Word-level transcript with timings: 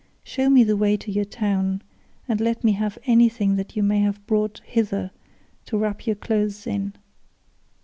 Show 0.23 0.49
me 0.49 0.63
the 0.63 0.75
way 0.75 0.97
to 0.97 1.11
your 1.11 1.25
town, 1.25 1.83
and 2.27 2.41
let 2.41 2.63
me 2.63 2.71
have 2.71 2.97
anything 3.05 3.55
that 3.57 3.75
you 3.75 3.83
may 3.83 3.99
have 3.99 4.25
brought 4.25 4.59
hither 4.65 5.11
to 5.67 5.77
wrap 5.77 6.07
your 6.07 6.15
clothes 6.15 6.65
in. 6.65 6.93